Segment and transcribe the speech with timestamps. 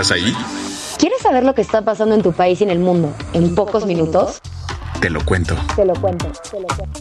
[0.00, 0.32] ¿Estás ahí?
[0.96, 3.84] ¿Quieres saber lo que está pasando en tu país y en el mundo en, pocos,
[3.84, 4.40] minutos?
[5.00, 5.56] Te lo cuento.
[5.74, 7.00] Te lo cuento, te lo cuento.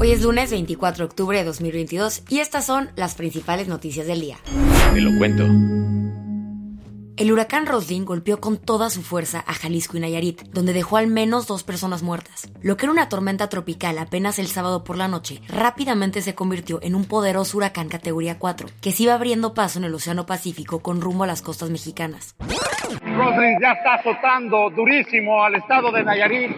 [0.00, 4.20] Hoy es lunes 24 de octubre de 2022 y estas son las principales noticias del
[4.20, 4.38] día.
[4.92, 5.44] Te lo cuento.
[7.18, 11.06] El huracán Roslin golpeó con toda su fuerza a Jalisco y Nayarit, donde dejó al
[11.06, 12.52] menos dos personas muertas.
[12.60, 16.78] Lo que era una tormenta tropical apenas el sábado por la noche, rápidamente se convirtió
[16.82, 20.82] en un poderoso huracán categoría 4, que se iba abriendo paso en el Océano Pacífico
[20.82, 22.36] con rumbo a las costas mexicanas.
[23.00, 26.50] Roslin ya está azotando durísimo al estado de Nayarit.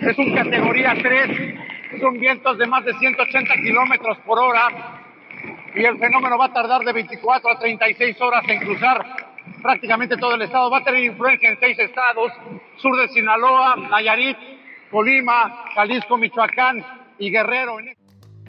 [0.00, 5.04] Es un categoría 3, son vientos de más de 180 kilómetros por hora
[5.74, 9.27] y el fenómeno va a tardar de 24 a 36 horas en cruzar
[9.62, 10.70] prácticamente todo el estado.
[10.70, 12.32] Va a tener influencia en seis estados,
[12.76, 14.36] sur de Sinaloa, Nayarit,
[14.90, 16.84] Colima, Jalisco, Michoacán
[17.18, 17.78] y Guerrero.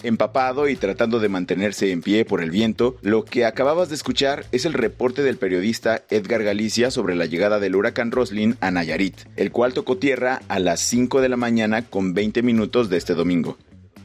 [0.02, 4.46] Empapado y tratando de mantenerse en pie por el viento, lo que acababas de escuchar
[4.54, 9.16] es el reporte del periodista Edgar Galicia sobre la llegada del huracán Roslin a Nayarit,
[9.36, 13.14] el cual tocó tierra a las 5 de la mañana con 20 minutos de este
[13.14, 13.58] domingo.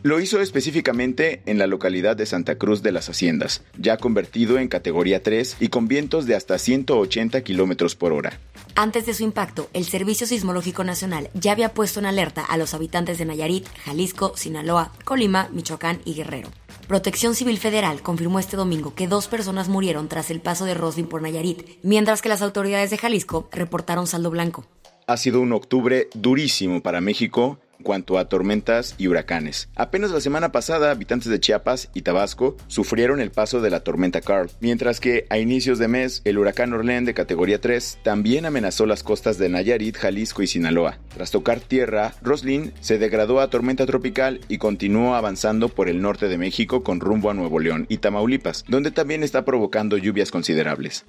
[0.05, 4.69] Lo hizo específicamente en la localidad de Santa Cruz de las Haciendas, ya convertido en
[4.69, 8.39] categoría 3 y con vientos de hasta 180 kilómetros por hora.
[8.75, 12.75] Antes de su impacto, el Servicio Sismológico Nacional ya había puesto en alerta a los
[12.75, 16.51] habitantes de Nayarit, Jalisco, Sinaloa, Colima, Michoacán y Guerrero.
[16.87, 21.07] Protección Civil Federal confirmó este domingo que dos personas murieron tras el paso de Roslin
[21.07, 24.67] por Nayarit, mientras que las autoridades de Jalisco reportaron saldo blanco.
[25.07, 29.69] Ha sido un octubre durísimo para México cuanto a tormentas y huracanes.
[29.75, 34.21] Apenas la semana pasada, habitantes de Chiapas y Tabasco sufrieron el paso de la tormenta
[34.21, 38.87] Carl, mientras que a inicios de mes, el huracán Orlén de categoría 3 también amenazó
[38.87, 40.99] las costas de Nayarit, Jalisco y Sinaloa.
[41.15, 46.29] Tras tocar tierra, Roslin se degradó a tormenta tropical y continuó avanzando por el norte
[46.29, 51.05] de México con rumbo a Nuevo León y Tamaulipas, donde también está provocando lluvias considerables.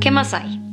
[0.00, 0.65] ¿Qué más hay?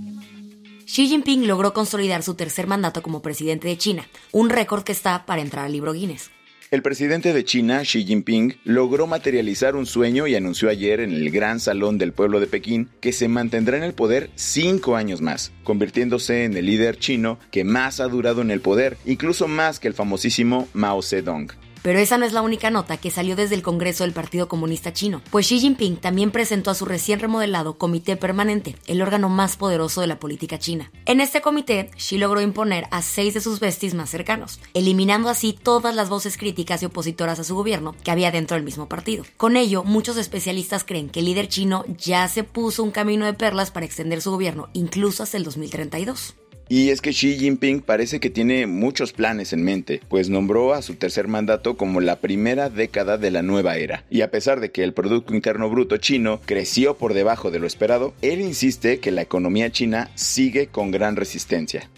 [0.94, 5.26] Xi Jinping logró consolidar su tercer mandato como presidente de China, un récord que está
[5.26, 6.30] para entrar al libro Guinness.
[6.70, 11.32] El presidente de China, Xi Jinping, logró materializar un sueño y anunció ayer en el
[11.32, 15.52] Gran Salón del Pueblo de Pekín que se mantendrá en el poder cinco años más,
[15.64, 19.88] convirtiéndose en el líder chino que más ha durado en el poder, incluso más que
[19.88, 21.48] el famosísimo Mao Zedong.
[21.84, 24.94] Pero esa no es la única nota que salió desde el Congreso del Partido Comunista
[24.94, 29.58] Chino, pues Xi Jinping también presentó a su recién remodelado Comité Permanente, el órgano más
[29.58, 30.92] poderoso de la política china.
[31.06, 35.52] En este comité, Xi logró imponer a seis de sus besties más cercanos, eliminando así
[35.52, 39.26] todas las voces críticas y opositoras a su gobierno que había dentro del mismo partido.
[39.36, 43.34] Con ello, muchos especialistas creen que el líder chino ya se puso un camino de
[43.34, 46.36] perlas para extender su gobierno incluso hasta el 2032.
[46.70, 50.82] Y es que Xi Jinping parece que tiene muchos planes en mente, pues nombró a
[50.82, 54.06] su tercer mandato como la primera década de la nueva era.
[54.10, 57.68] Y a pesar de que el Producto Interno Bruto chino creció por debajo de lo
[57.68, 61.90] esperado, él insiste que la economía china sigue con gran resistencia.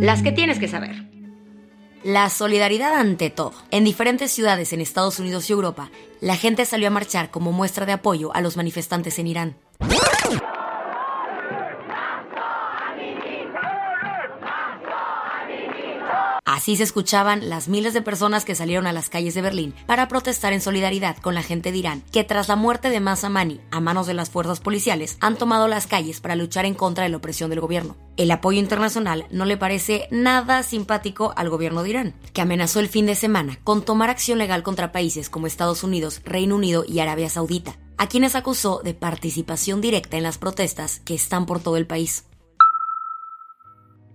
[0.00, 1.04] Las que tienes que saber.
[2.04, 3.54] La solidaridad ante todo.
[3.70, 7.86] En diferentes ciudades en Estados Unidos y Europa, la gente salió a marchar como muestra
[7.86, 9.56] de apoyo a los manifestantes en Irán.
[16.64, 20.08] Así se escuchaban las miles de personas que salieron a las calles de Berlín para
[20.08, 23.60] protestar en solidaridad con la gente de Irán, que tras la muerte de Masa Amani
[23.70, 27.10] a manos de las fuerzas policiales han tomado las calles para luchar en contra de
[27.10, 27.98] la opresión del gobierno.
[28.16, 32.88] El apoyo internacional no le parece nada simpático al gobierno de Irán, que amenazó el
[32.88, 37.00] fin de semana con tomar acción legal contra países como Estados Unidos, Reino Unido y
[37.00, 41.76] Arabia Saudita, a quienes acusó de participación directa en las protestas que están por todo
[41.76, 42.24] el país.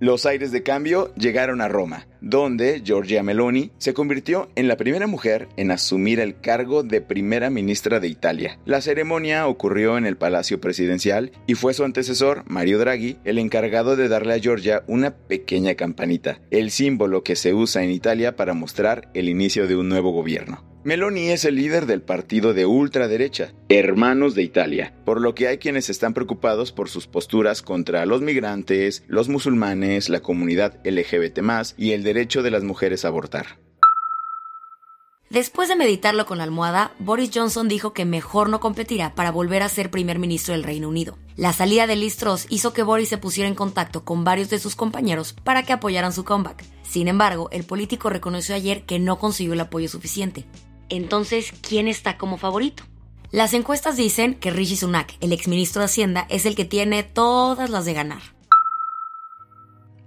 [0.02, 5.08] Los aires de cambio llegaron a Roma, donde Giorgia Meloni se convirtió en la primera
[5.08, 8.60] mujer en asumir el cargo de primera ministra de Italia.
[8.66, 13.98] La ceremonia ocurrió en el Palacio Presidencial y fue su antecesor, Mario Draghi, el encargado
[13.98, 18.54] de darle a Giorgia una pequeña campanita, el símbolo que se usa en Italia para
[18.54, 20.69] mostrar el inicio de un nuevo gobierno.
[20.86, 25.58] Meloni es el líder del partido de ultraderecha, Hermanos de Italia, por lo que hay
[25.58, 31.40] quienes están preocupados por sus posturas contra los migrantes, los musulmanes, la comunidad LGBT
[31.76, 33.60] y el derecho de las mujeres a abortar.
[35.30, 39.62] Después de meditarlo con la almohada, Boris Johnson dijo que mejor no competirá para volver
[39.62, 41.20] a ser primer ministro del Reino Unido.
[41.36, 44.58] La salida de Liz Truss hizo que Boris se pusiera en contacto con varios de
[44.58, 46.64] sus compañeros para que apoyaran su comeback.
[46.82, 50.48] Sin embargo, el político reconoció ayer que no consiguió el apoyo suficiente.
[50.90, 52.84] Entonces, ¿quién está como favorito?
[53.32, 57.70] Las encuestas dicen que Rishi Sunak, el exministro de Hacienda, es el que tiene todas
[57.70, 58.22] las de ganar.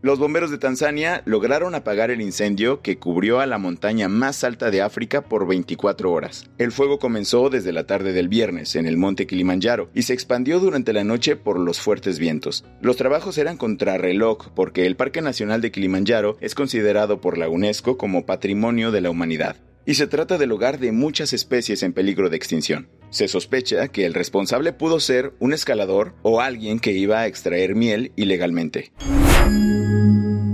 [0.03, 4.73] Los bomberos de Tanzania lograron apagar el incendio que cubrió a la montaña más alta
[4.73, 6.51] de África por 24 horas.
[6.59, 10.59] El fuego comenzó desde la tarde del viernes en el monte Kilimanjaro y se expandió
[10.59, 12.65] durante la noche por los fuertes vientos.
[12.81, 17.97] Los trabajos eran contrarreloj porque el Parque Nacional de Kilimanjaro es considerado por la UNESCO
[17.97, 19.55] como Patrimonio de la Humanidad
[19.87, 22.89] y se trata del hogar de muchas especies en peligro de extinción.
[23.11, 27.75] Se sospecha que el responsable pudo ser un escalador o alguien que iba a extraer
[27.75, 28.93] miel ilegalmente.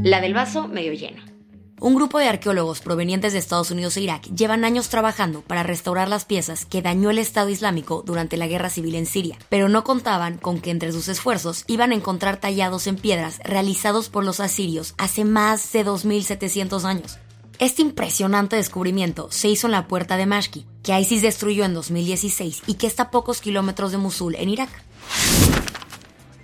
[0.03, 1.23] La del vaso medio lleno.
[1.81, 6.09] Un grupo de arqueólogos provenientes de Estados Unidos e Irak llevan años trabajando para restaurar
[6.09, 9.85] las piezas que dañó el Estado Islámico durante la guerra civil en Siria, pero no
[9.85, 14.41] contaban con que entre sus esfuerzos iban a encontrar tallados en piedras realizados por los
[14.41, 17.19] asirios hace más de 2700 años.
[17.59, 22.63] Este impresionante descubrimiento se hizo en la puerta de Mashki, que ISIS destruyó en 2016
[22.69, 24.71] y que está a pocos kilómetros de Mosul, en Irak.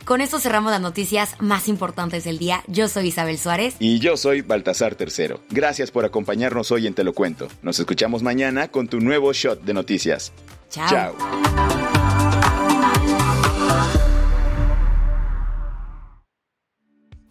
[0.04, 2.64] Con esto cerramos las noticias más importantes del día.
[2.66, 3.76] Yo soy Isabel Suárez.
[3.78, 5.40] Y yo soy Baltasar Tercero.
[5.50, 7.46] Gracias por acompañarnos hoy en Te lo cuento.
[7.62, 10.32] Nos escuchamos mañana con tu nuevo shot de noticias.
[10.68, 10.88] Chao.
[10.88, 11.93] Chao.